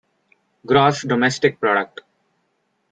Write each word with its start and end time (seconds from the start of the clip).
Gross 0.65 1.03
Domestic 1.03 1.59
Product. 1.59 2.01